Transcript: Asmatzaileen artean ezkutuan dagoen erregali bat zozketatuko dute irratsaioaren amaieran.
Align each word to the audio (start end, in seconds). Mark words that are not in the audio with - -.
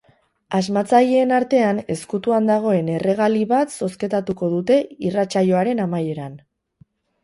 Asmatzaileen 0.59 1.33
artean 1.39 1.83
ezkutuan 1.97 2.49
dagoen 2.53 2.91
erregali 2.95 3.45
bat 3.55 3.79
zozketatuko 3.79 4.53
dute 4.59 4.83
irratsaioaren 5.13 5.89
amaieran. 5.89 6.47